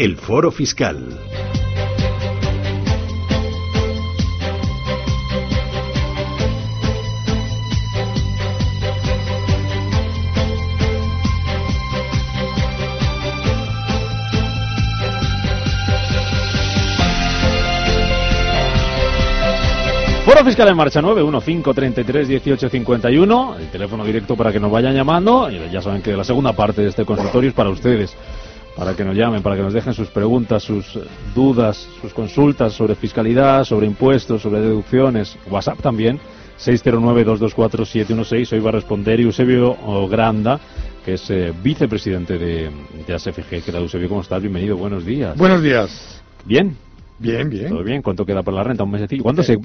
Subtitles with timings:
[0.00, 1.29] El Foro Fiscal.
[20.30, 25.50] Foro Fiscal en marcha 915331851, el teléfono directo para que nos vayan llamando.
[25.50, 28.14] Ya saben que la segunda parte de este consultorio es para ustedes,
[28.76, 30.96] para que nos llamen, para que nos dejen sus preguntas, sus
[31.34, 35.36] dudas, sus consultas sobre fiscalidad, sobre impuestos, sobre deducciones.
[35.50, 36.20] WhatsApp también,
[36.60, 38.52] 609224716.
[38.52, 39.76] Hoy va a responder Eusebio
[40.08, 40.60] Granda,
[41.04, 42.70] que es eh, vicepresidente de,
[43.04, 43.64] de ASFG.
[43.64, 44.08] ¿Qué tal, Eusebio?
[44.08, 44.40] ¿Cómo estás?
[44.40, 45.36] Bienvenido, buenos días.
[45.36, 46.22] Buenos días.
[46.44, 46.76] ¿Bien?
[47.20, 47.68] Bien, bien.
[47.68, 48.00] ¿Todo bien?
[48.00, 48.82] ¿Cuánto queda por la renta?
[48.82, 49.22] ¿Un mesecillo?
[49.22, 49.58] ¿Cuándo se...?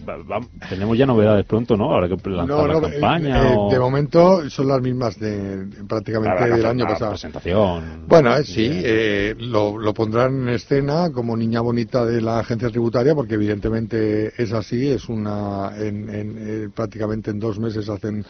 [0.70, 1.86] tenemos ya novedades pronto, ¿no?
[1.94, 5.18] Ahora que lanzar No, la no, campaña eh, eh, o- de momento son las mismas
[5.20, 7.12] de prácticamente la del año la pasado.
[7.12, 8.08] presentación.
[8.08, 12.70] Bueno, eh, sí, eh, lo, lo pondrán en escena como niña bonita de la agencia
[12.70, 18.26] tributaria, porque evidentemente es así, es una, en, en, eh, prácticamente en dos meses hacen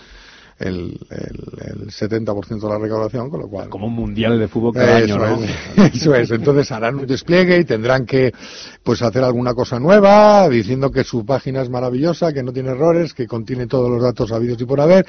[0.57, 3.69] el, el, el 70% de la recaudación, con lo cual...
[3.69, 5.43] Como un mundial de fútbol cada Eso año, ¿no?
[5.43, 6.31] es, eso es.
[6.31, 8.31] Entonces harán un despliegue y tendrán que
[8.83, 13.13] pues hacer alguna cosa nueva, diciendo que su página es maravillosa, que no tiene errores,
[13.13, 15.05] que contiene todos los datos habidos y por haber,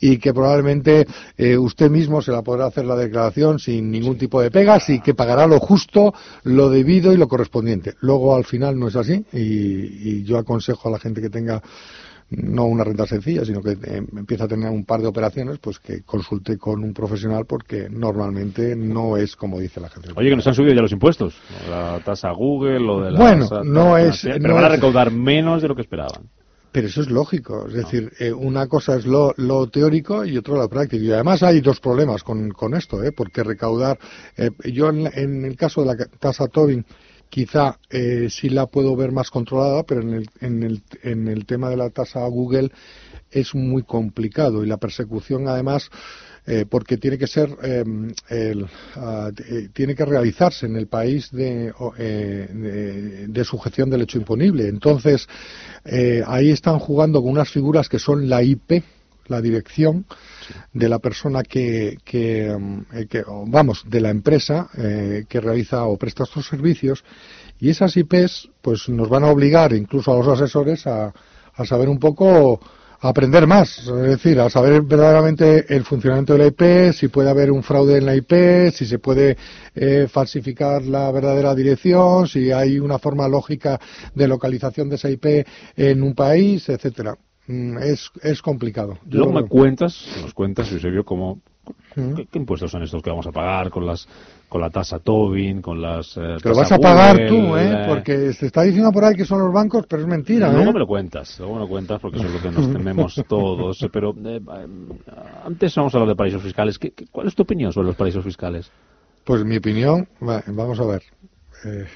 [0.00, 4.40] y que probablemente eh, usted mismo se la podrá hacer la declaración sin ningún tipo
[4.40, 7.94] de pegas y que pagará lo justo, lo debido y lo correspondiente.
[8.00, 11.62] Luego al final no es así y, y yo aconsejo a la gente que tenga
[12.30, 15.78] no una renta sencilla, sino que eh, empieza a tener un par de operaciones, pues
[15.78, 20.12] que consulte con un profesional porque normalmente no es como dice la agencia.
[20.14, 21.34] Oye, que nos han subido ya los impuestos.
[21.70, 24.72] La tasa Google, lo de la Bueno, tasa no es- no Pero van a es-
[24.74, 26.28] recaudar menos de lo que esperaban.
[26.70, 30.54] Pero eso es lógico, es decir, eh, una cosa es lo, lo teórico y otra
[30.54, 31.02] lo práctico.
[31.02, 33.10] Y además hay dos problemas con, con esto, ¿eh?
[33.10, 33.98] porque recaudar,
[34.36, 36.84] eh, yo en, en el caso de la tasa Tobin,
[37.28, 41.46] quizá eh, sí la puedo ver más controlada, pero en el, en, el, en el
[41.46, 42.70] tema de la tasa Google
[43.30, 44.64] es muy complicado.
[44.64, 45.90] Y la persecución además
[46.46, 47.84] eh, porque tiene que ser eh,
[48.30, 54.16] el, ah, eh, tiene que realizarse en el país de, eh, de sujeción del hecho
[54.18, 54.66] imponible.
[54.66, 55.28] Entonces
[55.84, 58.82] eh, ahí están jugando con unas figuras que son la IP
[59.28, 60.06] la dirección
[60.72, 65.84] de la persona que, que, mm, eh, que- vamos de la empresa eh, que realiza
[65.84, 67.04] o presta estos servicios.
[67.60, 71.12] Y esas IPs pues nos van a obligar incluso a los asesores a,
[71.54, 72.60] a saber un poco
[73.00, 77.30] a aprender más, es decir, a saber verdaderamente el funcionamiento de la IP, si puede
[77.30, 79.36] haber un fraude en la IP, si se puede
[79.76, 83.78] eh, falsificar la verdadera dirección, si hay una forma lógica
[84.16, 85.46] de localización de esa IP
[85.76, 87.16] en un país, etcétera.
[87.48, 88.98] Mm, Es, es complicado.
[89.06, 91.40] Yo- Luego me cuentas, nos cuentas, Eusebio, cómo.
[91.94, 94.06] ¿qué, qué impuestos son estos que vamos a pagar con las
[94.48, 96.16] con la tasa Tobin, con las...
[96.16, 97.84] eh, lo vas a pagar Google, tú, ¿eh?
[97.86, 100.72] Porque se está diciendo por ahí que son los bancos, pero es mentira, Luego ¿eh?
[100.72, 103.82] me lo cuentas, luego me lo cuentas porque eso es lo que nos tememos todos.
[103.82, 104.66] eh, Pero eh, eh,
[105.44, 106.78] antes vamos a hablar de paraísos fiscales.
[106.78, 108.70] ¿Qué, qué- cuál es tu opinión sobre los paraísos fiscales?
[109.24, 111.02] Pues mi opinión, va- vamos a ver.
[111.66, 111.86] Eh,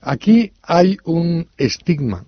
[0.00, 2.24] aquí hay un estigma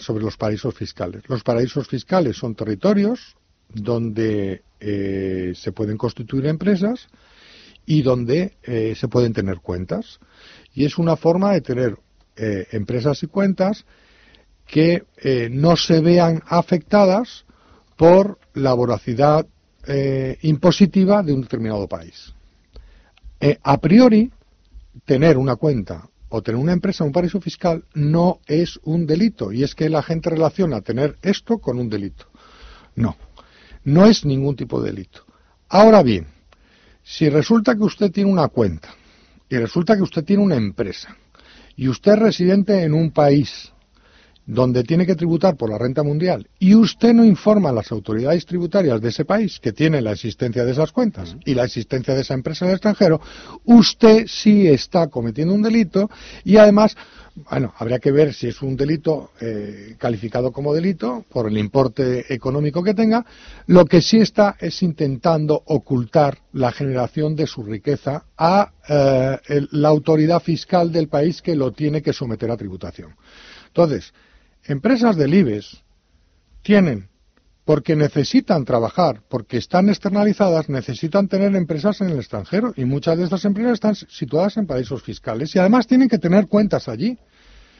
[0.00, 1.22] sobre los paraísos fiscales.
[1.28, 3.36] Los paraísos fiscales son territorios
[3.68, 7.08] donde eh, se pueden constituir empresas
[7.84, 10.18] y donde eh, se pueden tener cuentas.
[10.74, 11.96] Y es una forma de tener
[12.36, 13.84] eh, empresas y cuentas
[14.66, 15.04] que
[15.52, 17.44] no se vean afectadas
[17.96, 19.46] por la voracidad
[20.42, 22.34] impositiva de un determinado país.
[23.62, 24.32] A priori,
[25.04, 29.52] tener una cuenta o tener una empresa un paraíso fiscal no es un delito.
[29.52, 32.26] Y es que la gente relaciona tener esto con un delito.
[32.94, 33.16] No,
[33.84, 35.24] no es ningún tipo de delito.
[35.68, 36.26] Ahora bien,
[37.02, 38.94] si resulta que usted tiene una cuenta
[39.48, 41.16] y resulta que usted tiene una empresa
[41.76, 43.72] y usted es residente en un país
[44.46, 48.46] donde tiene que tributar por la renta mundial y usted no informa a las autoridades
[48.46, 52.20] tributarias de ese país que tiene la existencia de esas cuentas y la existencia de
[52.20, 53.20] esa empresa en el extranjero,
[53.64, 56.08] usted sí está cometiendo un delito
[56.44, 56.96] y además
[57.50, 62.32] Bueno, habría que ver si es un delito eh, calificado como delito por el importe
[62.32, 63.26] económico que tenga.
[63.66, 69.88] Lo que sí está es intentando ocultar la generación de su riqueza a eh, la
[69.88, 73.14] autoridad fiscal del país que lo tiene que someter a tributación.
[73.66, 74.14] Entonces,
[74.68, 75.82] empresas del IBEX
[76.62, 77.08] tienen
[77.64, 83.24] porque necesitan trabajar, porque están externalizadas, necesitan tener empresas en el extranjero y muchas de
[83.24, 87.18] estas empresas están situadas en paraísos fiscales y además tienen que tener cuentas allí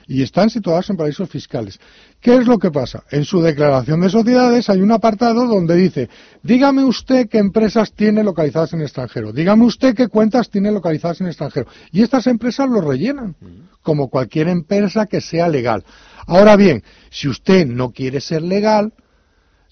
[0.08, 1.78] y están situadas en paraísos fiscales.
[2.20, 3.04] ¿Qué es lo que pasa?
[3.10, 6.08] En su declaración de sociedades hay un apartado donde dice,
[6.42, 11.20] dígame usted qué empresas tiene localizadas en el extranjero, dígame usted qué cuentas tiene localizadas
[11.20, 11.66] en el extranjero.
[11.92, 13.34] Y estas empresas lo rellenan,
[13.82, 15.84] como cualquier empresa que sea legal.
[16.26, 18.92] Ahora bien, si usted no quiere ser legal,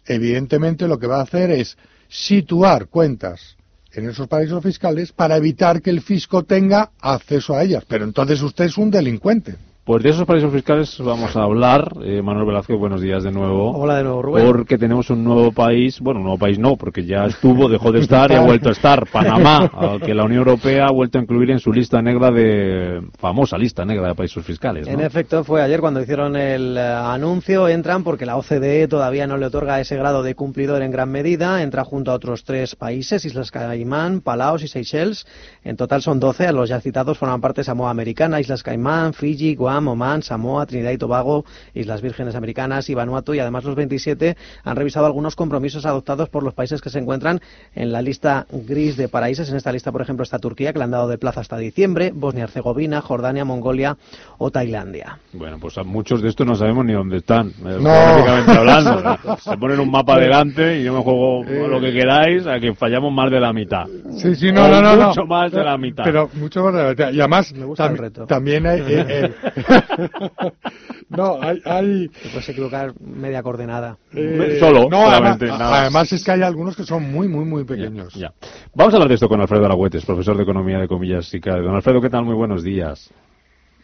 [0.06, 1.76] evidentemente lo que va a hacer es
[2.08, 3.56] situar cuentas
[3.92, 7.84] en esos paraísos fiscales para evitar que el fisco tenga acceso a ellas.
[7.88, 9.56] Pero entonces usted es un delincuente.
[9.84, 11.92] Pues de esos paraísos fiscales vamos a hablar.
[12.02, 13.70] Eh, Manuel Velázquez, buenos días de nuevo.
[13.72, 14.46] Hola de nuevo, Rubén.
[14.46, 18.00] Porque tenemos un nuevo país, bueno, un nuevo país no, porque ya estuvo, dejó de
[18.00, 19.70] estar y ha vuelto a estar, Panamá,
[20.02, 23.84] que la Unión Europea ha vuelto a incluir en su lista negra de, famosa lista
[23.84, 24.88] negra de países fiscales.
[24.88, 29.36] En efecto, fue ayer cuando hicieron el eh, anuncio, entran porque la OCDE todavía no
[29.36, 33.26] le otorga ese grado de cumplidor en gran medida, entra junto a otros tres países,
[33.26, 35.26] Islas Caimán, Palaos y Seychelles.
[35.62, 39.54] En total son 12, a los ya citados forman parte Samoa Americana, Islas Caimán, Fiji,
[39.54, 41.44] Guam, Oman, Samoa, Trinidad y Tobago,
[41.74, 46.42] Islas Vírgenes Americanas y Vanuatu y además los 27 han revisado algunos compromisos adoptados por
[46.42, 47.40] los países que se encuentran
[47.74, 49.50] en la lista gris de países.
[49.50, 52.12] En esta lista, por ejemplo, está Turquía, que le han dado de plaza hasta diciembre,
[52.14, 53.96] Bosnia-Herzegovina, Jordania, Mongolia
[54.38, 55.18] o Tailandia.
[55.32, 57.90] Bueno, pues a muchos de estos no sabemos ni dónde están, no.
[57.90, 59.18] hablando.
[59.38, 63.12] Se ponen un mapa delante y yo me juego lo que queráis a que fallamos
[63.12, 63.86] más de la mitad.
[64.12, 65.08] Sí, sí, no, no, no.
[65.08, 66.04] Mucho más de la mitad.
[66.04, 67.12] Pero mucho más de la mitad.
[67.12, 68.26] Y además, me gusta el reto.
[68.26, 69.63] también hay, eh, eh,
[71.08, 71.60] no, hay...
[71.64, 72.08] hay...
[72.08, 73.96] Te puedes equivocar media coordenada.
[74.12, 78.14] Eh, Solo, no, además, además, es que hay algunos que son muy, muy, muy pequeños.
[78.14, 78.32] Ya,
[78.74, 81.74] Vamos a hablar de esto con Alfredo Aragüetes, profesor de Economía de Comillas y Don
[81.74, 82.24] Alfredo, ¿qué tal?
[82.24, 83.12] Muy buenos días.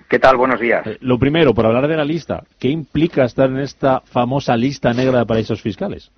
[0.08, 0.36] ¿Qué tal?
[0.36, 0.84] Buenos días.
[0.86, 4.92] Eh, lo primero, por hablar de la lista, ¿qué implica estar en esta famosa lista
[4.92, 6.10] negra de paraísos fiscales?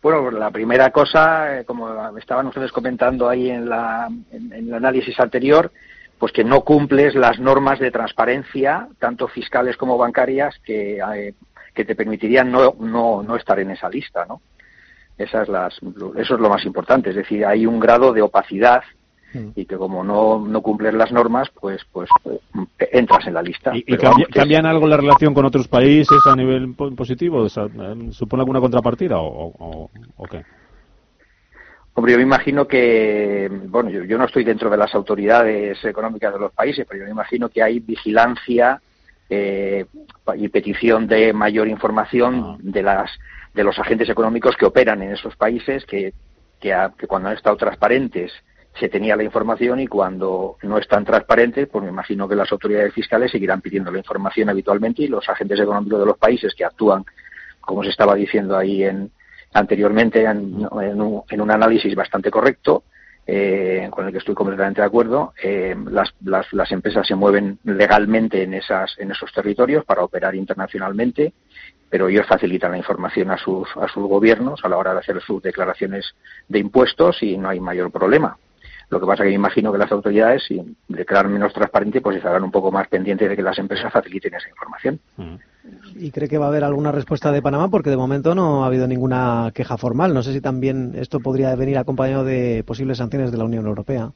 [0.00, 5.18] Bueno, la primera cosa, eh, como estaban ustedes comentando ahí en, la, en el análisis
[5.18, 5.72] anterior,
[6.18, 11.34] pues que no cumples las normas de transparencia, tanto fiscales como bancarias, que, eh,
[11.74, 14.40] que te permitirían no, no, no, estar en esa lista, ¿no?
[15.16, 15.78] Esas las,
[16.16, 18.82] eso es lo más importante, es decir, hay un grado de opacidad
[19.34, 19.48] mm.
[19.56, 22.08] y que como no, no cumples las normas, pues, pues,
[22.78, 23.72] entras en la lista.
[23.74, 27.46] ¿Y, cambian algo la relación con otros países a nivel positivo?
[27.46, 30.44] Eh, ¿Supone alguna contrapartida o, o, o qué?
[31.98, 36.38] Hombre, yo me imagino que, bueno, yo, no estoy dentro de las autoridades económicas de
[36.38, 38.80] los países, pero yo me imagino que hay vigilancia
[39.28, 39.84] eh,
[40.36, 42.56] y petición de mayor información ah.
[42.60, 43.10] de las
[43.52, 46.14] de los agentes económicos que operan en esos países, que,
[46.60, 46.72] que,
[47.08, 48.30] cuando han estado transparentes
[48.78, 52.94] se tenía la información y cuando no están transparentes, pues me imagino que las autoridades
[52.94, 57.04] fiscales seguirán pidiendo la información habitualmente y los agentes económicos de los países que actúan,
[57.60, 59.10] como se estaba diciendo ahí en,
[59.52, 62.84] anteriormente en, un, análisis bastante correcto,
[63.26, 65.34] eh, con el que estoy completamente de acuerdo.
[65.42, 70.34] Eh, las, las, las, empresas se mueven legalmente en, esas, en esos territorios para operar
[70.34, 71.32] internacionalmente,
[71.90, 75.20] pero ellos facilitan la información a sus, a sus gobiernos a la hora de hacer
[75.20, 76.14] sus declaraciones
[76.48, 78.38] de impuestos y no hay mayor problema.
[78.90, 82.42] Lo que pasa que me imagino que las autoridades, si declaran menos transparente, pues estarán
[82.42, 84.98] un poco más pendientes de que las empresas faciliten esa información.
[85.96, 87.68] ¿Y cree que va a haber alguna respuesta de Panamá?
[87.68, 90.14] Porque de momento no ha habido ninguna queja formal.
[90.14, 94.12] No sé si también esto podría venir acompañado de posibles sanciones de la Unión Europea.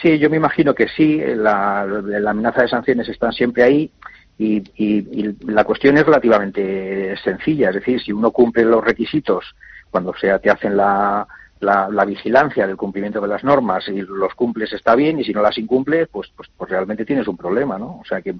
[0.00, 1.20] Sí, yo me imagino que sí.
[1.36, 3.90] La, amenaza de sanciones están siempre ahí.
[4.38, 7.68] Y, y, la cuestión es relativamente sencilla.
[7.68, 9.44] Es decir, si uno cumple los requisitos
[9.90, 11.26] cuando sea, te hacen la,
[11.62, 15.40] la, vigilancia del cumplimiento de las normas y los cumples está bien y si no
[15.40, 18.00] las incumples pues, pues, pues realmente tienes un problema, ¿no?
[18.00, 18.34] O sea que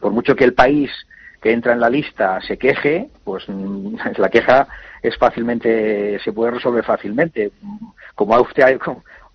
[0.00, 0.90] por mucho que el país
[1.44, 3.44] que entra en la lista se queje, pues
[4.16, 4.66] la queja
[5.02, 7.52] es fácilmente, se puede resolver fácilmente.
[8.14, 8.78] Como usted,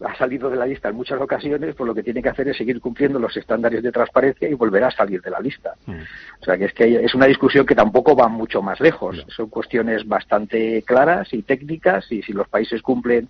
[0.04, 2.58] ha salido de la lista en muchas ocasiones, pues lo que tiene que hacer es
[2.58, 5.75] seguir cumpliendo los estándares de transparencia y volver a salir de la lista.
[5.86, 6.00] Mm.
[6.42, 9.24] O sea que es que es una discusión que tampoco va mucho más lejos.
[9.28, 13.30] Son cuestiones bastante claras y técnicas y si los países cumplen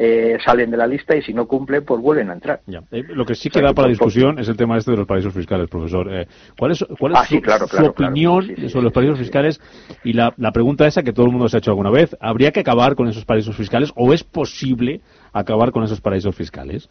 [0.00, 2.60] eh, salen de la lista y si no cumplen, pues vuelven a entrar.
[2.92, 5.68] Eh, lo que sí queda para discusión es el tema este de los paraísos fiscales,
[5.68, 6.08] profesor.
[6.14, 9.60] Eh, ¿Cuál es, cuál es ah, su, opinión sobre los paraísos fiscales?
[10.04, 12.52] Y la, la, pregunta esa que todo el mundo se ha hecho alguna vez, ¿habría
[12.52, 15.00] que acabar con esos paraísos fiscales o es posible
[15.32, 16.88] acabar con esos paraísos fiscales?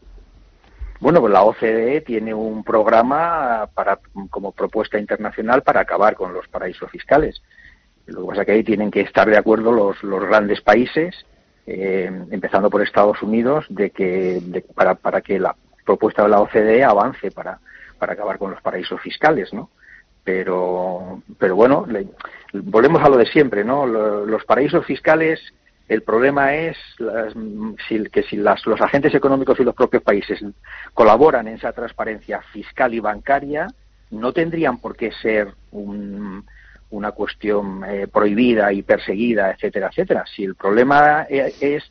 [0.99, 3.99] Bueno, pues la OCDE tiene un programa para,
[4.29, 7.41] como propuesta internacional para acabar con los paraísos fiscales.
[8.05, 11.15] Lo que pasa es que ahí tienen que estar de acuerdo los, los grandes países,
[11.67, 15.55] eh, empezando por Estados Unidos, de que para, para que la
[15.85, 17.59] propuesta de la OCDE avance para,
[17.99, 19.69] para acabar con los paraísos fiscales, ¿no?
[20.23, 21.85] Pero, pero bueno,
[22.53, 23.85] volvemos a lo de siempre, ¿no?
[23.85, 25.39] Los paraísos fiscales
[25.87, 26.77] el problema es
[28.11, 30.43] que si los agentes económicos y los propios países
[30.93, 33.67] colaboran en esa transparencia fiscal y bancaria,
[34.11, 35.53] no tendrían por qué ser
[36.89, 40.25] una cuestión eh, prohibida y perseguida, etcétera, etcétera.
[40.33, 41.83] Si el problema eh, es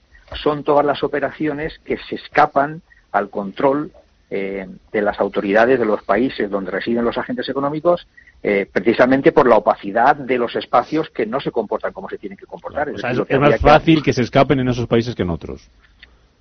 [0.43, 3.93] son todas las operaciones que se escapan al control
[4.29, 8.09] eh, de las autoridades de los países donde residen los agentes económicos,
[8.43, 12.37] eh, precisamente por la opacidad de los espacios que no se comportan como se tienen
[12.37, 12.89] que comportar.
[12.89, 13.03] es,
[13.39, 14.13] más fácil que...
[14.13, 15.71] se escapen en esos países que en otros.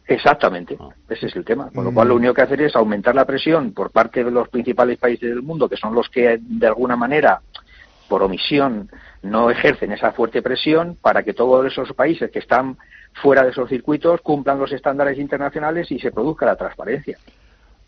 [0.08, 0.90] Exactamente, ah.
[1.10, 1.70] ese es el tema.
[1.74, 4.50] Con lo cual, lo único que hacer es aumentar la presión por parte de los
[4.50, 7.42] principales países del mundo, que son los que, de alguna manera,
[8.08, 8.90] por omisión,
[9.22, 12.78] no ejercen esa fuerte presión para que todos esos países que están
[13.22, 17.18] fuera de esos circuitos cumplan los estándares internacionales y se produzca la transparencia.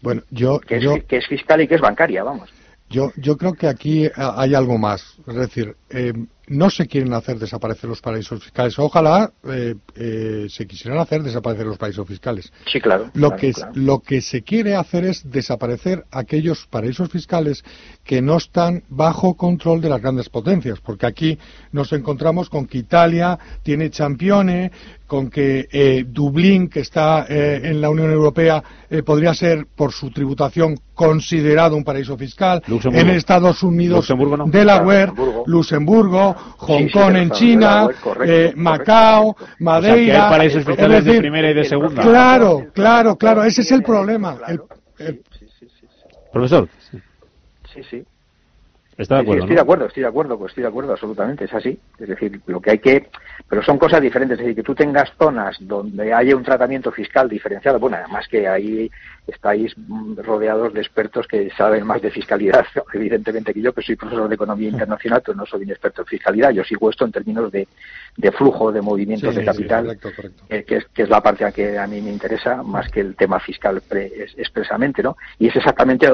[0.02, 0.78] Bueno, yo, que,
[1.10, 2.54] es, fiscal y que es bancaria, vamos.
[2.90, 5.18] Yo, yo creo que aquí hay algo más.
[5.28, 6.14] Es decir, eh,
[6.48, 8.80] no se quieren hacer desaparecer los paraísos fiscales.
[8.80, 12.52] Ojalá eh, eh, se quisieran hacer desaparecer los paraísos fiscales.
[12.72, 13.12] Sí, claro.
[13.14, 17.64] Lo, que, lo que se quiere hacer es desaparecer aquellos paraísos fiscales
[18.04, 20.80] que no están bajo control de las grandes potencias.
[20.80, 21.38] Porque aquí
[21.74, 24.72] nos encontramos con que Italia tiene champione,
[25.06, 28.64] con que eh, Dublín, que está en la Unión Europea,
[29.06, 32.62] podría ser, por su tributación, considerado un paraíso fiscal.
[32.68, 34.12] En Estados Unidos,
[34.48, 35.14] Delaware,
[35.46, 37.88] Luxemburgo Hong Kong en China,
[38.26, 40.30] eh, Macao, Madeira.
[40.30, 42.02] paraísos fiscales de primera y de segunda.
[42.02, 44.38] Claro, claro, claro, ese es el problema.
[46.32, 46.70] Profesor.
[47.74, 48.04] Sí, sí.
[48.98, 49.44] ¿Está de acuerdo?
[49.44, 51.80] estoy de acuerdo, estoy de acuerdo, pues estoy de acuerdo, absolutamente, es así.
[52.00, 53.08] Es decir, lo que hay que,
[53.48, 57.30] pero son cosas diferentes, es decir, que tú tengas zonas donde haya un tratamiento fiscal
[57.30, 58.90] diferenciado, bueno, además que ahí
[59.28, 59.76] estáis
[60.18, 64.36] rodeados de expertos que saben más de fiscalidad, evidentemente que yo, que soy profesor de
[64.36, 67.68] economía internacional, pero no soy un experto en fiscalidad, yo sigo esto en términos de,
[68.16, 69.96] de flujo de movimientos de capital,
[70.50, 73.02] eh, que, es, que es la parte a que a mí me interesa, más que
[73.02, 73.80] el tema fiscal
[74.38, 75.18] expresamente, ¿no?
[75.38, 76.08] Y es exactamente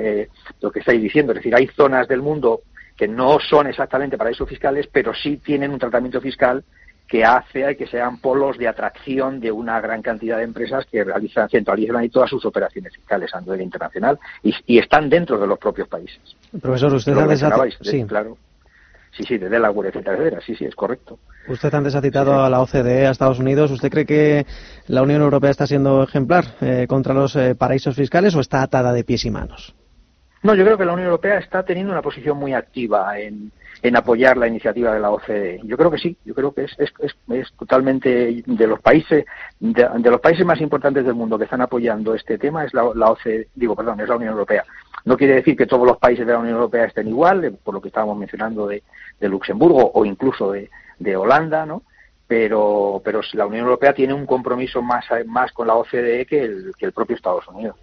[0.00, 0.28] eh,
[0.60, 2.27] lo que estáis diciendo, es decir, hay zonas del mundo
[2.96, 6.64] que no son exactamente paraísos fiscales, pero sí tienen un tratamiento fiscal
[7.08, 11.48] que hace que sean polos de atracción de una gran cantidad de empresas que realizan,
[11.48, 15.88] centralizan ahí todas sus operaciones fiscales a nivel internacional y, están dentro de los propios
[15.88, 16.20] países.
[16.60, 18.04] Profesor, usted antes ha sí.
[18.04, 18.36] claro.
[19.16, 20.40] Sí, sí, de Delaware, etcétera, etcétera.
[20.44, 21.18] Sí, sí, es correcto.
[21.48, 23.70] Usted antes ha citado a la OCDE, a Estados Unidos.
[23.70, 24.46] ¿Usted cree que
[24.86, 28.92] la Unión Europea está siendo ejemplar eh, contra los eh, paraísos fiscales o está atada
[28.92, 29.74] de pies y manos?
[30.42, 33.50] No, yo creo que la Unión Europea está teniendo una posición muy activa en,
[33.96, 35.60] apoyar la iniciativa de la OCDE.
[35.64, 36.92] Yo creo que sí, yo creo que es, es,
[37.28, 39.24] es, totalmente de los países
[39.58, 43.48] de, los países más importantes del mundo que están apoyando este tema es la, OCDE,
[43.54, 44.64] digo, perdón, es la Unión Europea.
[45.04, 47.74] No quiere decir que todos los países de la Unión Europea estén igual, eh, por
[47.74, 48.82] lo que estábamos mencionando de,
[49.20, 51.82] Luxemburgo o incluso de, de Holanda, ¿no?
[52.28, 56.72] Pero, pero la Unión Europea tiene un compromiso más, más con la OCDE que el,
[56.78, 57.76] que el propio Estados Unidos.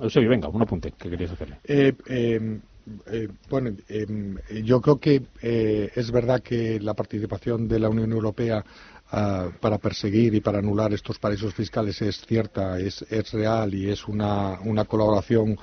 [0.00, 1.58] Eusebio, venga, un apunte que querías hacerle.
[1.64, 2.60] Eh, eh,
[3.06, 8.64] eh, bueno, em, yo creo que es verdad que la participación de la Unión Europea
[9.10, 13.88] ah, para perseguir y para anular estos paraísos fiscales es cierta, es, es real y
[13.90, 15.56] es una, una colaboración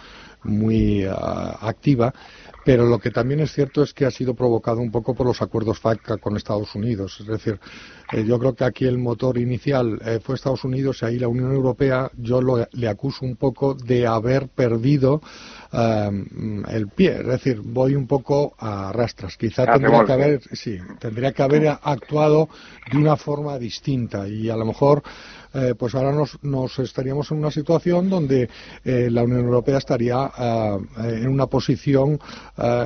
[0.43, 2.13] muy ah, activa.
[2.65, 5.41] Pero lo que también es cierto es que ha sido provocado un poco por los
[5.41, 7.17] acuerdos FATCA con Estados Unidos.
[7.19, 7.59] Es decir,
[8.11, 11.27] eh, yo creo que aquí el motor inicial eh, fue Estados Unidos y ahí la
[11.27, 15.21] Unión Europea yo le acuso un poco de haber perdido
[15.71, 17.19] em, el pie.
[17.19, 19.37] Es decir, voy un poco a rastras.
[19.37, 22.49] Quizá tendría que haber, sí, tendría que haber actuado
[22.91, 25.03] de una forma distinta y a lo mejor
[25.51, 26.13] eh, pues ahora
[26.43, 28.49] nos, estaríamos en una situación donde
[28.85, 30.77] eh, la Unión Europea estaría eh,
[31.23, 32.19] en una posición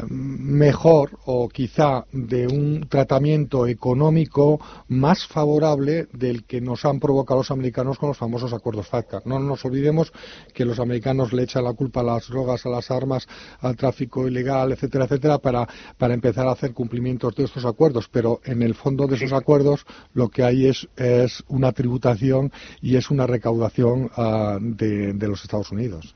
[0.10, 7.52] mejor o quizá de un tratamiento económico más favorable del que nos han provocado los
[7.52, 9.22] americanos con los famosos acuerdos FATCA.
[9.26, 10.14] No nos olvidemos
[10.54, 13.28] que los americanos le echan la culpa a las drogas, a las armas,
[13.62, 18.08] al tráfico ilegal, etcétera, etcétera, para, para empezar a hacer cumplimientos de estos acuerdos.
[18.12, 22.52] Pero en el fondo de esos acuerdos lo que hay es, es una tributación
[22.82, 26.16] y es una recaudación ah, de, los Estados Unidos.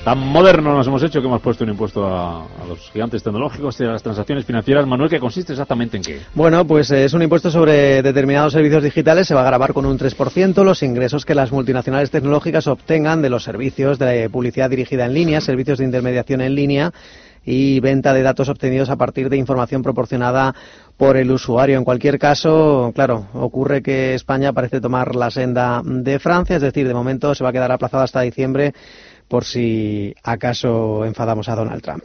[0.04, 3.84] tan moderno nos hemos hecho que hemos puesto un impuesto a, los gigantes tecnológicos y
[3.84, 4.86] a las transacciones financieras.
[4.86, 6.20] Manuel, ¿qué consiste exactamente en qué?
[6.34, 9.28] Bueno, pues eh, es un impuesto sobre determinados servicios digitales.
[9.28, 13.30] Se va a grabar con un 3% los ingresos que las multinacionales tecnológicas obtengan de
[13.30, 16.92] los servicios de publicidad dirigida en línea, servicios de intermediación en línea
[17.44, 20.54] y venta de datos obtenidos a partir de información proporcionada
[20.96, 21.78] por el usuario.
[21.78, 26.86] En cualquier caso, claro, ocurre que España parece tomar la senda de Francia, es decir,
[26.86, 28.74] de momento se va a quedar aplazado hasta diciembre
[29.30, 32.04] por si acaso enfadamos a Donald Trump.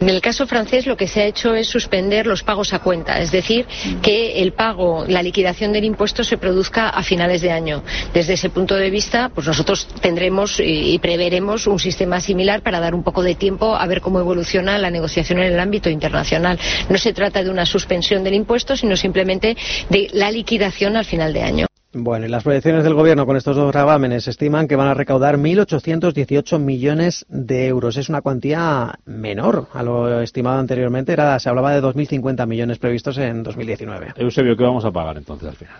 [0.00, 3.20] En el caso francés lo que se ha hecho es suspender los pagos a cuenta,
[3.20, 3.66] es decir,
[4.02, 7.84] que el pago, la liquidación del impuesto se produzca a finales de año.
[8.12, 12.96] Desde ese punto de vista, pues nosotros tendremos y preveremos un sistema similar para dar
[12.96, 16.58] un poco de tiempo a ver cómo evoluciona la negociación en el ámbito internacional.
[16.88, 19.56] No se trata de una suspensión del impuesto, sino simplemente
[19.88, 21.66] de la liquidación al final de año.
[21.94, 25.36] Bueno, y las proyecciones del Gobierno con estos dos gravámenes estiman que van a recaudar
[25.36, 27.98] 1.818 millones de euros.
[27.98, 31.12] Es una cuantía menor a lo estimado anteriormente.
[31.12, 34.14] Era, se hablaba de 2.050 millones previstos en 2019.
[34.16, 35.76] Eusebio, ¿qué vamos a pagar entonces al final?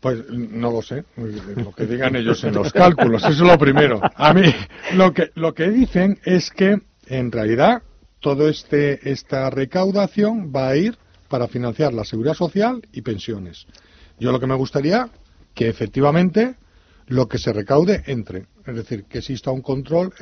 [0.00, 1.04] Pues no lo sé,
[1.56, 4.00] lo que digan ellos en los cálculos, eso es lo primero.
[4.16, 4.52] A mí
[4.94, 7.82] lo que, lo que dicen es que en realidad
[8.18, 13.66] toda este, esta recaudación va a ir para financiar la seguridad social y pensiones.
[14.22, 15.08] Yo lo que me gustaría
[15.52, 16.54] que efectivamente
[17.08, 20.14] lo que se recaude entre, es decir, que exista un control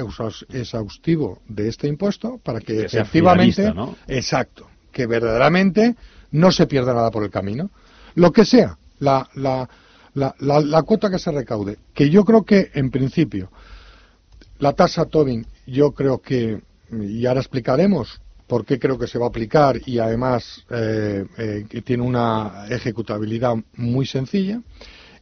[0.48, 3.70] exhaustivo de este impuesto para que, efectivamente,
[4.08, 5.96] exacto, que verdaderamente
[6.30, 7.70] no se pierda nada por el camino.
[8.14, 9.68] Lo que sea, la, la,
[10.14, 13.52] la, la, cuota que se recaude, que yo creo que en principio
[14.60, 19.26] la tasa Tobin, yo creo que, y ahora explicaremos por qué creo que se va
[19.26, 24.60] a aplicar y además eh, eh, que tiene una ejecutabilidad muy sencilla.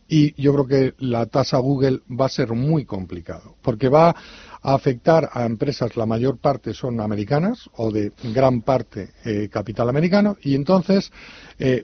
[0.09, 4.17] Y yo creo que la tasa Google va a ser muy complicado, porque va
[4.62, 9.91] a afectar a empresas, la mayor parte son americanas o de gran parte eh, capital
[9.91, 11.12] americano, y entonces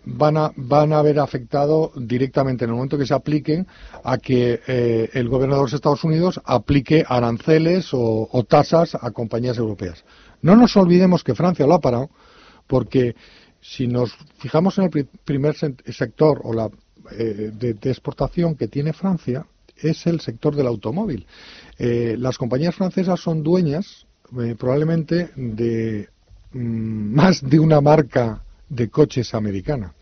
[0.07, 3.67] van, a, van a haber afectado directamente en el momento que se apliquen
[4.03, 4.61] a que
[5.13, 10.03] el gobierno de Estados Unidos aplique aranceles o tasas a compañías europeas.
[10.45, 12.11] No nos olvidemos que Francia lo ha parado
[12.67, 13.17] porque
[13.63, 16.69] si nos fijamos en el primer sector o la
[17.13, 21.27] eh, de, exportación que tiene Francia es el sector del automóvil.
[21.79, 24.07] Eh, las compañías francesas son dueñas
[24.39, 26.11] eh, probablemente de
[26.53, 26.59] mm,
[27.15, 29.95] más de una marca de coches americana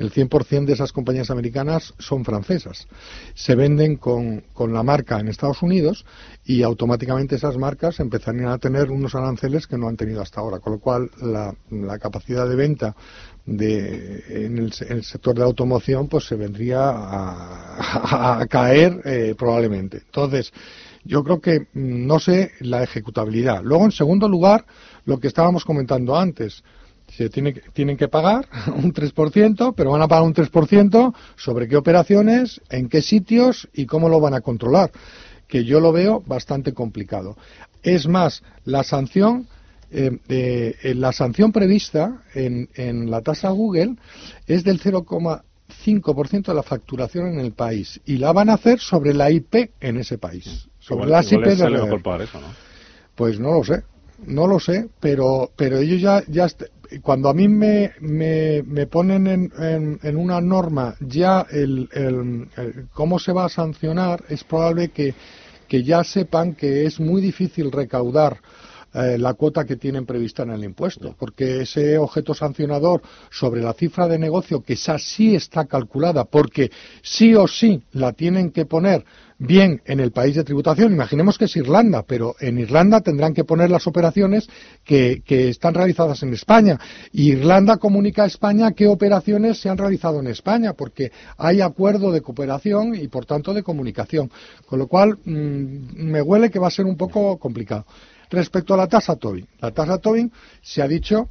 [0.00, 2.88] el 100% de esas compañías americanas son francesas.
[3.34, 6.06] Se venden con, la marca en Estados Unidos
[6.44, 10.58] y automáticamente esas marcas empezarían a tener unos aranceles que no han tenido hasta ahora,
[10.58, 11.54] con lo cual la,
[11.98, 12.96] capacidad de venta
[13.44, 19.98] de, en, el, sector de automoción pues se vendría a, caer eh, probablemente.
[19.98, 20.50] Entonces,
[21.04, 23.62] yo creo que mm, no sé la ejecutabilidad.
[23.62, 24.64] Luego, en segundo lugar,
[25.04, 26.64] lo que estábamos comentando antes,
[27.28, 32.60] tiene, tienen que pagar un 3%, pero van a pagar un 3% sobre qué operaciones,
[32.70, 34.90] en qué sitios y cómo lo van a controlar,
[35.46, 37.36] que yo lo veo bastante complicado.
[37.82, 39.48] Es más, la sanción,
[39.90, 43.96] eh, eh, la sanción prevista en, en la tasa Google
[44.46, 49.14] es del 0,5% de la facturación en el país y la van a hacer sobre
[49.14, 50.68] la IP en ese país.
[50.78, 51.68] Sobre la IP de eso,
[52.40, 52.46] ¿no?
[53.14, 53.82] Pues no lo sé,
[54.26, 56.48] no lo sé, pero pero ellos ya ya
[57.02, 61.88] cuando a mí me, me, ponen en, en, una norma ya el,
[62.92, 65.14] cómo se va a sancionar, es probable que,
[65.68, 68.38] que ya sepan que es muy difícil recaudar
[68.92, 73.72] eh, la cuota que tienen prevista en el impuesto, porque ese objeto sancionador sobre la
[73.72, 76.70] cifra de negocio, que esa sí está calculada, porque
[77.02, 79.04] sí o sí la tienen que poner
[79.40, 83.44] bien en el país de tributación, imaginemos que es Irlanda, pero en Irlanda tendrán que
[83.44, 84.48] poner las operaciones
[84.84, 86.78] que, están realizadas en España.
[87.12, 92.12] Y Irlanda comunica a España qué operaciones se han realizado en España, porque hay acuerdo
[92.12, 94.30] de cooperación y, por tanto, de comunicación.
[94.66, 97.86] Con lo cual, mm, me huele que va a ser un poco complicado.
[98.30, 101.28] Respecto a la tasa Tobin, la tasa Tobin se ha dicho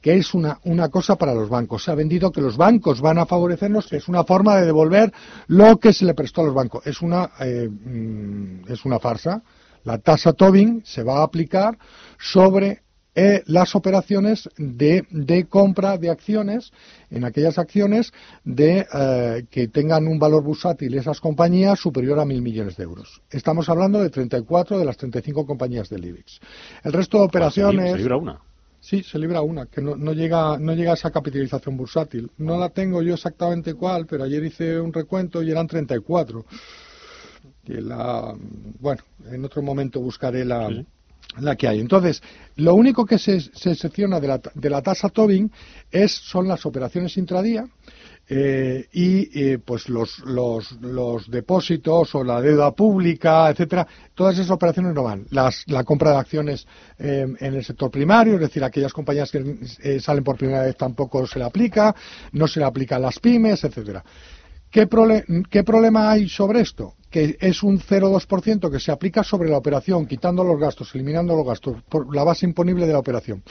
[0.00, 1.84] que es una, una cosa para los bancos.
[1.84, 5.12] Se ha vendido que los bancos van a favorecernos, que es una forma de devolver
[5.46, 6.86] lo que se le prestó a los bancos.
[6.86, 9.42] Es una, eh, mm, es una farsa.
[9.84, 11.78] La tasa Tobin se va a aplicar
[12.18, 12.82] sobre
[13.14, 16.72] eh, las operaciones de, de, compra de acciones
[17.10, 18.12] en aquellas acciones
[18.44, 23.20] de, eh, que tengan un valor bursátil esas compañías superior a mil millones de euros.
[23.30, 26.40] Estamos hablando de 34 de las 35 compañías del IBEX.
[26.84, 28.02] El resto de operaciones.
[28.06, 28.40] una.
[28.80, 32.30] Sí, se libra una, que no, no, llega, no llega a esa capitalización bursátil.
[32.38, 36.44] No la tengo yo exactamente cuál, pero ayer hice un recuento y eran 34.
[37.66, 38.34] Y la,
[38.80, 40.68] bueno, en otro momento buscaré la,
[41.38, 41.80] la que hay.
[41.80, 42.22] Entonces,
[42.56, 45.50] lo único que se, se secciona de la, de la tasa Tobin
[45.90, 47.66] es, son las operaciones intradía,
[48.28, 54.50] eh, y eh, pues los, los, los, depósitos o la deuda pública, etcétera, todas esas
[54.52, 55.26] operaciones no van.
[55.30, 56.66] Las, la compra de acciones
[56.98, 61.26] eh, en el sector primario, es decir, aquellas compañías que salen por primera vez tampoco
[61.26, 61.94] se le aplica,
[62.32, 64.04] no se le aplica a las pymes, etcétera.
[64.72, 64.88] ¿Qué,
[65.50, 66.94] ¿Qué problema hay sobre esto?
[67.12, 71.46] que es un 0,2% que se aplica sobre la operación, quitando los gastos, eliminando los
[71.46, 73.42] gastos, por la base imponible de la operación.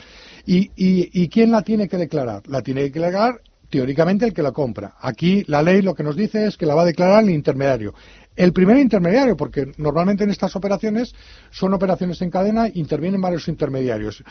[0.47, 2.41] ¿Y, y, y quién la tiene que declarar?
[2.47, 4.95] La tiene que declarar teóricamente el que la compra.
[4.99, 7.93] Aquí la ley lo que nos dice es que la va a declarar el intermediario
[8.35, 11.13] el primer intermediario, porque normalmente en estas operaciones
[11.49, 14.23] son operaciones en cadena, intervienen varios intermediarios.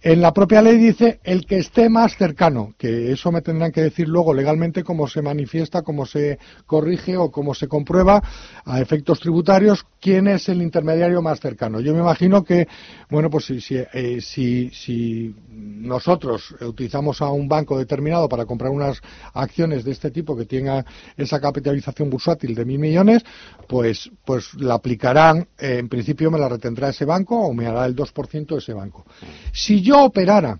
[0.00, 3.82] En la propia ley dice el que esté más cercano, que eso me tendrán que
[3.82, 8.22] decir luego legalmente cómo se manifiesta, cómo se corrige o cómo se comprueba
[8.64, 11.80] a efectos tributarios quién es el intermediario más cercano.
[11.80, 12.68] Yo me imagino que,
[13.10, 19.00] bueno, pues si, si, eh, si nosotros utilizamos a un banco determinado para comprar unas
[19.34, 20.84] acciones de este tipo que tenga
[21.16, 23.24] esa capitalización bursátil de mil millones,
[23.66, 27.84] pues, pues la aplicarán, eh, en principio me la retendrá ese banco o me hará
[27.86, 29.04] el 2% de ese banco.
[29.52, 30.58] Si yo operara,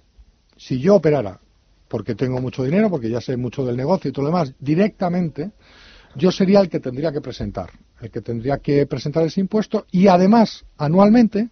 [0.56, 1.40] si yo operara,
[1.88, 5.52] porque tengo mucho dinero, porque ya sé mucho del negocio y todo lo demás, directamente,
[6.14, 7.70] yo sería el que tendría que presentar,
[8.00, 11.48] el que tendría que presentar ese impuesto y además, anualmente,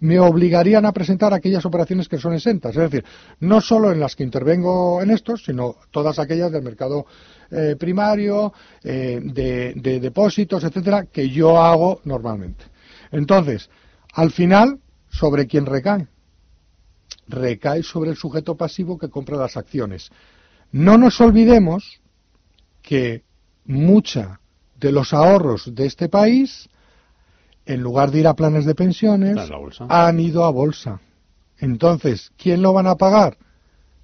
[0.00, 2.74] me obligarían a presentar aquellas operaciones que son exentas.
[2.74, 3.04] Es decir,
[3.40, 7.06] no solo en las que intervengo en estos, sino todas aquellas del mercado
[7.50, 12.64] eh, primario, eh, de, depósitos, etcétera, que yo hago normalmente.
[13.12, 13.68] Entonces,
[14.14, 16.06] al final, ¿sobre quién recae?
[17.28, 20.10] Recae sobre el sujeto pasivo que compra las acciones.
[20.72, 22.00] No nos olvidemos
[22.82, 23.22] que
[23.66, 24.40] mucha
[24.78, 26.70] de los ahorros de este país
[27.66, 29.38] en lugar de ir a planes de pensiones,
[29.88, 31.00] han ido a bolsa.
[31.58, 33.36] Entonces, ¿quién lo van a pagar?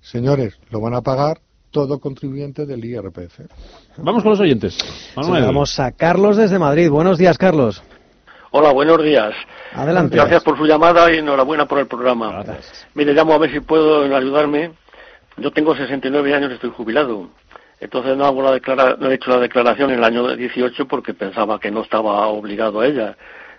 [0.00, 1.40] Señores, lo van a pagar
[1.70, 3.40] todo contribuyente del IRPF.
[3.98, 4.78] Vamos con los oyentes.
[5.16, 6.88] vamos a Carlos desde Madrid.
[6.90, 7.82] Buenos días, Carlos.
[8.52, 9.34] Hola, buenos días.
[9.72, 10.16] Adelante.
[10.16, 12.44] Gracias por su llamada y enhorabuena por el programa.
[12.94, 14.72] Mire, llamo a ver si puedo ayudarme.
[15.36, 17.28] Yo tengo 69 años y estoy jubilado.
[17.78, 21.60] Entonces no, hago la no he hecho la declaración en el año 18 porque pensaba
[21.60, 23.16] que no estaba obligado a ella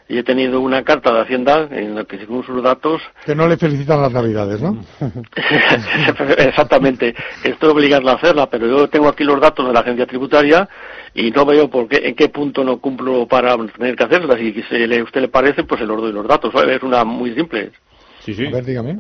[0.10, 3.02] y he tenido una carta de Hacienda en la que según sus datos...
[3.26, 4.82] Que no le felicitan las Navidades, ¿no?
[6.38, 7.14] Exactamente.
[7.44, 10.70] Estoy obligado a hacerla, pero yo tengo aquí los datos de la agencia tributaria
[11.14, 14.38] y no veo por qué, en qué punto no cumplo para tener que hacerla.
[14.38, 16.54] Si a usted le parece, pues se los doy los datos.
[16.56, 17.72] Es una muy simple.
[18.20, 18.46] Sí, sí.
[18.48, 19.00] A ver, dígame.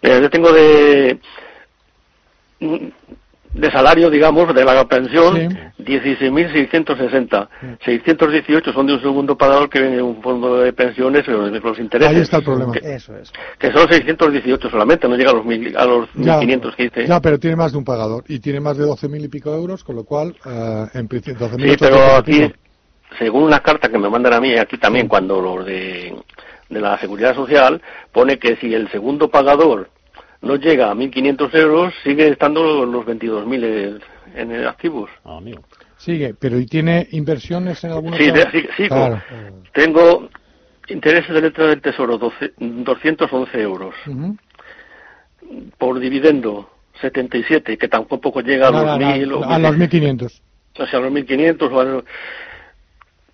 [0.00, 1.18] Eh, yo tengo de
[3.54, 5.48] de salario, digamos, de la pensión, sí.
[5.84, 7.48] 16.660.
[7.84, 11.78] 618 son de un segundo pagador que viene de un fondo de pensiones de los
[11.78, 12.14] intereses.
[12.14, 12.72] Ahí está el problema.
[12.72, 13.32] Que, Eso es.
[13.58, 17.06] Que son 618 solamente, no llega a los, mil, a los 1.500 que dice.
[17.06, 19.84] Ya, pero tiene más de un pagador y tiene más de 12.000 y pico euros,
[19.84, 22.52] con lo cual, uh, en principio, 12.000 Sí, pero aquí,
[23.18, 26.12] según una carta que me mandan a mí, aquí también, cuando los de,
[26.68, 27.80] de la Seguridad Social,
[28.12, 29.90] pone que si el segundo pagador
[30.44, 34.00] no llega a 1.500 euros, sigue estando los 22.000
[34.36, 35.10] en activos.
[35.24, 35.64] Ah, amigo.
[35.96, 38.88] Sigue, pero ¿y tiene inversiones en algunos Sí, sí, sí
[39.72, 40.28] Tengo
[40.88, 43.94] intereses de letra del Tesoro, 211 euros.
[45.78, 49.44] Por dividendo, 77, que tampoco llega a los 1.000.
[49.46, 50.40] A, los 1.500.
[50.78, 52.04] O sea, a los 1.500 o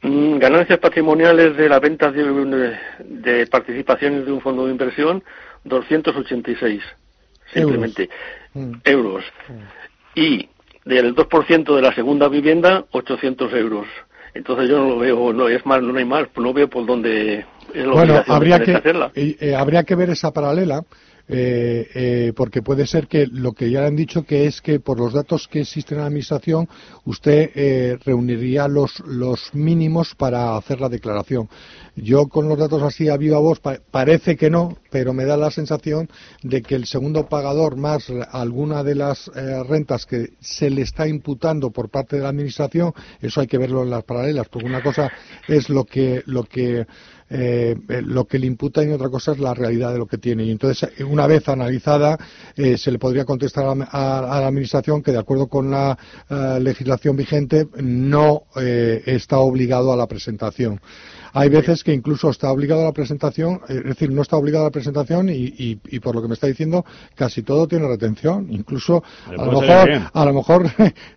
[0.02, 5.22] Mm, ganancias patrimoniales de la venta de, de, participaciones de un fondo de inversión,
[5.64, 6.82] 286,
[7.52, 8.08] simplemente,
[8.84, 9.24] euros.
[9.48, 9.52] Mm.
[9.52, 9.66] Mm.
[10.14, 10.48] Y
[10.84, 13.86] del 2% de la segunda vivienda, 800 euros.
[14.34, 17.44] Entonces yo no lo veo, no es más, no hay más, no veo por dónde
[17.74, 18.80] es la bueno, habría que,
[19.14, 20.82] eh, habría que ver esa paralela
[21.32, 24.80] eh, eh, porque puede ser que lo que ya le han dicho que es que
[24.80, 26.68] por los datos que existen en la administración
[27.04, 31.48] usted eh, reuniría los, los mínimos para hacer la declaración.
[31.96, 35.50] Yo con los datos así a viva voz parece que no, pero me da la
[35.50, 36.08] sensación
[36.42, 41.06] de que el segundo pagador más alguna de las eh, rentas que se le está
[41.06, 44.82] imputando por parte de la administración, eso hay que verlo en las paralelas, porque una
[44.82, 45.10] cosa
[45.48, 46.86] es lo que lo que
[47.32, 50.18] eh, eh, lo que le imputa y otra cosa es la realidad de lo que
[50.18, 50.44] tiene.
[50.44, 52.18] Y entonces, una vez analizada,
[52.56, 53.74] eh, se le podría contestar a,
[54.40, 55.96] la Administración que, de acuerdo con la
[56.60, 60.80] legislación vigente, no está obligado a la presentación.
[61.32, 64.68] Hay veces que incluso está obligado a la presentación, es decir, no está obligado a
[64.68, 68.46] la presentación y, por lo que me está diciendo, casi todo tiene retención.
[68.50, 70.66] Incluso a lo, mejor, a lo mejor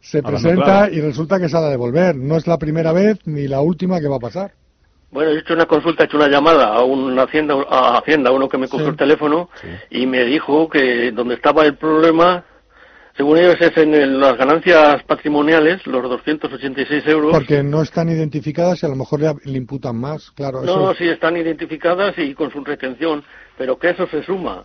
[0.02, 2.16] se presenta y resulta que se ha de devolver.
[2.16, 4.52] No es la primera vez ni la última que va a pasar.
[5.12, 8.50] Bueno, he hecho una consulta, he hecho una llamada a una hacienda, a Hacienda, uno
[8.50, 9.48] que me cogió el teléfono
[9.92, 12.44] y me dijo que donde estaba el problema,
[13.16, 17.32] según ellos, es en las ganancias patrimoniales, los 286 euros.
[17.32, 20.64] Porque no están identificadas y a lo mejor le, imputan más, claro.
[20.64, 23.24] No, sí están identificadas y con su retención,
[23.56, 24.64] pero que eso se suma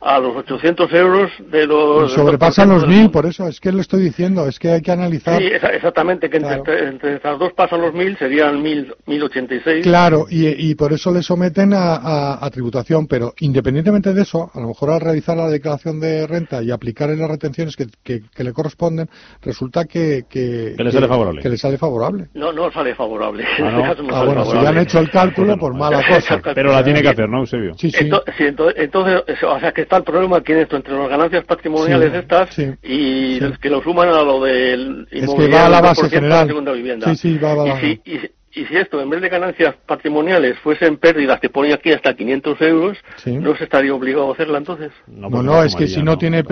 [0.00, 2.12] a los 800 euros de los...
[2.12, 5.38] Sobrepasan los 1.000, por eso, es que le estoy diciendo, es que hay que analizar...
[5.38, 9.82] Sí, exactamente, que entre, entre, estas dos pasan los 1.000, serían 1.086.
[9.82, 14.60] Claro, y, y, por eso le someten a, a, tributación, pero independientemente de eso, a
[14.60, 18.44] lo mejor al realizar la declaración de renta y aplicar en las retenciones que, que,
[18.44, 19.08] le corresponden,
[19.42, 20.24] resulta que...
[20.28, 21.42] Que, le sale favorable.
[21.42, 22.28] Que le sale favorable.
[22.34, 23.44] No, no sale favorable.
[23.62, 26.40] Ah, ah bueno, si ya han hecho el cálculo, por mala cosa.
[26.54, 27.74] Pero la tiene que hacer, ¿no, Eusebio?
[27.78, 28.04] Sí, sí.
[28.04, 28.34] Entonces,
[28.76, 32.58] entonces, o sea, que está el problema aquí en esto, entre las ganancias patrimoniales estas
[32.82, 35.24] y que lo suman a lo del inmobiliario.
[35.24, 36.46] Es que va a la base general.
[36.48, 37.14] Segunda vivienda.
[37.14, 38.00] Sí, sí, va a la base.
[38.04, 38.30] Y si
[38.62, 43.56] esto, en vez de ganancias patrimoniales, fuesen pérdidas que pone aquí hasta 500 euros, ¿no
[43.56, 44.92] se estaría obligado a hacerla entonces?
[45.06, 46.42] No, pues no, es que si no, tiene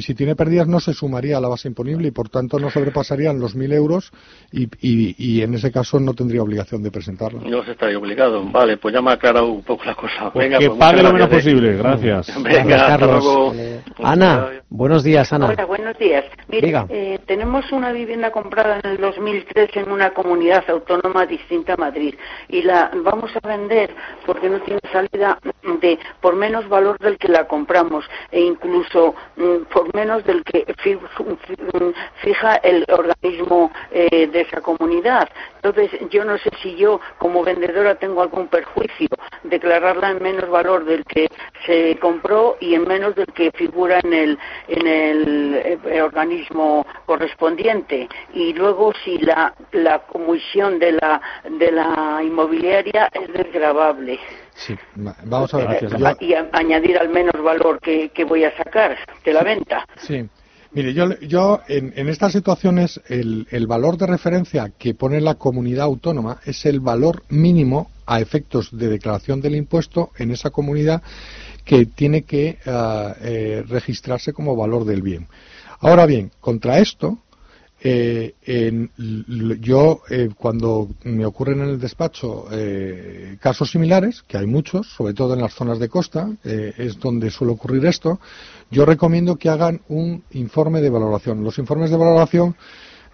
[0.00, 3.38] si tiene pérdidas no se sumaría a la base imponible y por tanto no sobrepasarían
[3.38, 4.12] los 1.000 euros
[4.52, 7.42] y, y, en ese caso no tendría obligación de presentarla.
[7.44, 8.42] No se estaría obligado.
[8.44, 10.30] Vale, pues ya me ha aclarado un poco la cosa.
[10.32, 11.76] Pues que pues pague lo menos posible.
[11.76, 12.42] Gracias.
[12.42, 13.54] Venga, Carlos.
[14.02, 15.48] Ana, buenos días, Ana.
[15.48, 16.24] Hola, buenos días.
[16.48, 21.76] Mire, eh, tenemos una vivienda comprada en el 2003 en una comunidad autónoma distinta distinta
[21.76, 22.14] Madrid.
[22.48, 23.90] Y la vamos a vender
[24.24, 29.64] porque no tiene salida de por menos valor del que la compramos e incluso mm,
[29.72, 30.64] por menos del que
[32.22, 35.28] fija el organismo eh, de esa comunidad.
[35.56, 39.08] Entonces, yo no sé si yo como vendedora tengo algún perjuicio
[39.42, 41.28] declararla en menos valor del que
[41.66, 48.08] se compró y en menos del que figura en el en el eh, organismo correspondiente
[48.34, 54.18] y luego si la la comisión de la de la inmobiliaria es desgravable.
[54.66, 54.74] Sí,
[55.24, 56.16] vamos a ver.
[56.20, 59.86] Y añadir al menos valor que, voy a sacar de la venta.
[59.96, 60.28] Sí.
[60.72, 65.34] Mire, yo, yo en, en estas situaciones el, el, valor de referencia que pone la
[65.34, 71.02] comunidad autónoma es el valor mínimo a efectos de declaración del impuesto en esa comunidad
[71.64, 75.26] que tiene que ah, eh, registrarse como valor del bien.
[75.80, 77.18] Ahora bien, contra esto,
[77.82, 78.34] eh,
[79.60, 85.14] yo, eh, cuando me ocurren en el despacho eh, casos similares, que hay muchos, sobre
[85.14, 88.20] todo en las zonas de costa, eh, es donde suele ocurrir esto,
[88.70, 91.42] yo recomiendo que hagan un informe de valoración.
[91.42, 92.54] Los informes de valoración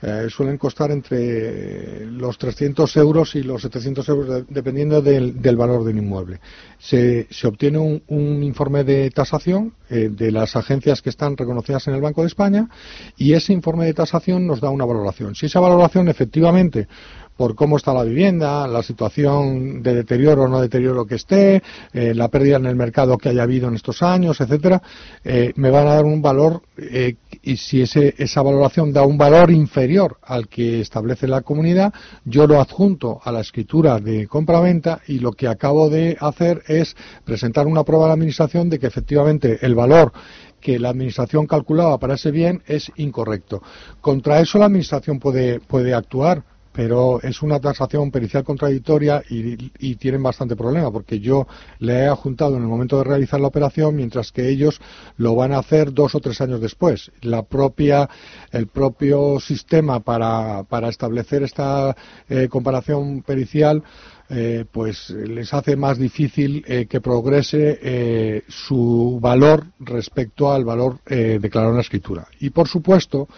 [0.02, 5.96] eh, suelen costar entre los 300 euros y los 700 euros, dependiendo del, valor del
[5.96, 6.40] inmueble.
[6.78, 12.02] Se, obtiene un, informe de tasación eh, de las agencias que están reconocidas en el
[12.02, 12.68] Banco de España
[13.16, 15.34] y ese informe de tasación nos da una valoración.
[15.34, 16.88] Si esa valoración efectivamente
[17.36, 22.14] por cómo está la vivienda, la situación de deterioro o no deterioro que esté, eh,
[22.14, 24.82] la pérdida en el mercado que haya habido en estos años, etcétera,
[25.24, 29.18] eh, me van a dar un valor eh, y si ese, esa valoración da un
[29.18, 31.92] valor inferior al que establece la comunidad,
[32.24, 36.96] yo lo adjunto a la escritura de compra-venta y lo que acabo de hacer es
[37.24, 40.12] presentar una prueba a la administración de que efectivamente el valor
[40.60, 43.62] que la administración calculaba para ese bien es incorrecto.
[44.00, 46.42] Contra eso la administración puede, puede actuar
[46.76, 51.46] pero es una tasación pericial contradictoria y, tienen bastante problema porque yo
[51.78, 54.78] le he adjuntado en el momento de realizar la operación mientras que ellos
[55.16, 57.10] lo van a hacer dos o tres años después.
[57.22, 58.10] La propia,
[58.52, 61.96] el propio sistema para, para establecer esta
[62.28, 63.82] eh, comparación pericial
[64.28, 70.98] eh, pues les hace más difícil eh, que progrese eh, su valor respecto al valor
[71.04, 72.26] declarado en la escritura.
[72.40, 73.28] Y por supuesto,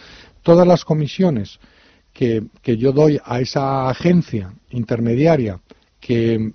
[0.42, 1.60] todas las comisiones
[2.18, 5.60] que, yo doy a esa agencia intermediaria
[6.00, 6.52] que,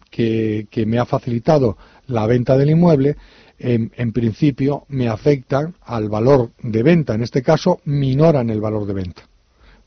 [0.86, 3.15] me ha facilitado la venta del inmueble,
[3.60, 7.13] en, en, principio me afectan al valor de venta.
[7.13, 9.21] En este caso, minoran el valor de venta.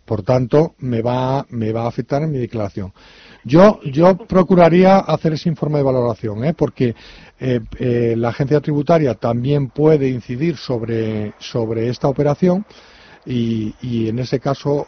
[0.06, 2.94] Por tanto, me va, me va a afectar en mi declaración.
[3.44, 6.54] Yo, yo procuraría hacer ese informe de valoración, ¿eh?
[6.54, 6.94] porque
[7.38, 12.64] eh, eh, la agencia tributaria también puede incidir sobre, sobre esta operación
[13.26, 14.86] y, y en ese caso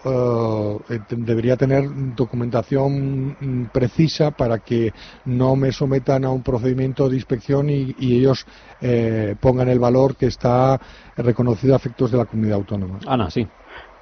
[0.88, 4.92] eh, debería tener documentación precisa para que
[5.24, 8.46] no me sometan a un procedimiento de inspección y, y ellos
[8.80, 10.80] eh, pongan el valor que está
[11.16, 13.00] reconocido a efectos de la comunidad autónoma.
[13.06, 13.46] Ana, sí.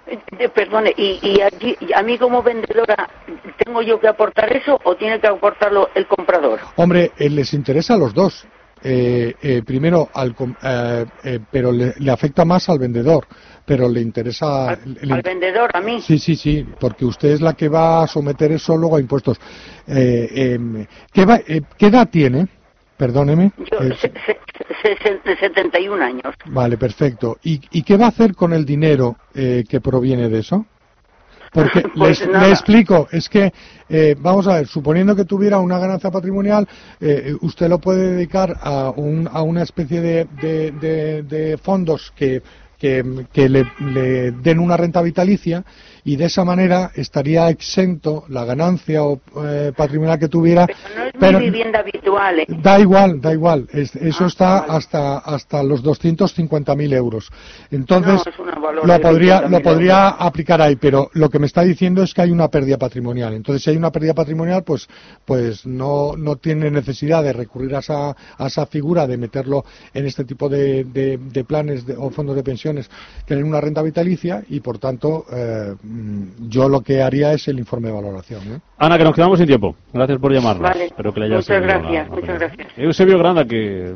[0.07, 3.09] Eh, perdone, y, y, a mí como vendedora,
[3.65, 6.61] ¿tengo yo que aportar eso o tiene que aportarlo el comprador?
[6.77, 8.47] Hombre, eh, les interesa a los dos.
[8.83, 10.35] Eh, primero, al,
[11.51, 13.27] pero le, afecta más al vendedor,
[13.65, 14.71] pero le interesa...
[14.71, 16.01] Al, vendedor, a mí.
[16.01, 19.41] Sí, sí, sí, porque usted es la que va a someter eso luego a impuestos.
[19.87, 22.47] Em, ¿qué, ¿Qué edad tiene?
[22.97, 23.53] Perdóneme.
[23.59, 26.35] Yo, eh, de 71 años.
[26.47, 27.39] Vale, perfecto.
[27.43, 30.67] ¿Y, ¿Y, qué va a hacer con el dinero eh, que proviene de eso?
[31.57, 33.51] Porque pues les, explico, es que,
[33.89, 36.69] eh, vamos a ver, suponiendo que tuviera una ganancia patrimonial,
[37.41, 42.43] usted lo puede dedicar a, un, a una especie de, de, de, fondos que,
[42.79, 45.65] que, que le, le, den una renta vitalicia
[46.07, 50.65] y de esa manera estaría exento la ganancia o, eh, patrimonial que tuviera.
[51.19, 52.39] Pero no es vivienda habitual.
[52.39, 52.47] ¿eh?
[52.63, 53.67] Da igual, da igual.
[53.73, 57.29] eso ah, está hasta hasta los 250.000 euros.
[57.73, 58.23] Entonces
[58.85, 62.31] lo podría lo podría aplicar ahí, pero lo que me está diciendo es que hay
[62.31, 63.35] una pérdida patrimonial.
[63.35, 64.87] Entonces si hay una pérdida patrimonial, pues
[65.25, 70.07] pues no no tiene necesidad de recurrir a esa a esa figura de meterlo en
[70.07, 74.61] este tipo de, de, planes o fondos de pensiones que tienen una renta vitalicia y
[74.61, 75.75] por tanto eh,
[76.49, 78.43] yo lo que haría es el informe de valoración.
[78.53, 78.61] ¿eh?
[78.79, 79.77] Ana, que nos quedamos sin tiempo.
[79.93, 80.63] Gracias por llamarnos.
[80.63, 80.87] Vale.
[80.87, 82.69] Espero que le haya muchas gracias, muchas gracias.
[82.77, 83.95] Eusebio Granda, que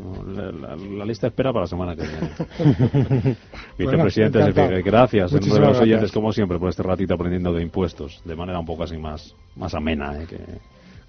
[0.96, 3.36] la, lista espera para la semana que viene.
[3.78, 7.62] Vicepresidente de Gracias, en nombre de los oyentes, como siempre, por este ratito aprendiendo de
[7.62, 10.14] impuestos, de manera un poco así más, más amena.
[10.20, 10.26] ¿eh?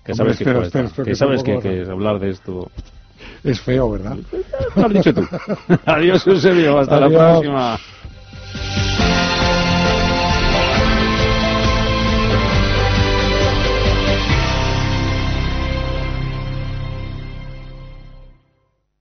[0.03, 0.45] Que, sabes que,
[1.03, 2.69] que, sabes que, hablar de esto
[3.43, 4.17] es feo, ¿verdad?
[4.75, 5.27] Lo has dicho tú.
[5.85, 6.79] Adiós, Eusebio.
[6.79, 7.79] Hasta la próxima.